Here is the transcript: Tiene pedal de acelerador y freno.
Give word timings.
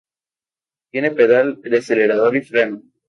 Tiene 0.89 1.11
pedal 1.11 1.61
de 1.61 1.77
acelerador 1.77 2.35
y 2.35 2.41
freno. 2.41 2.81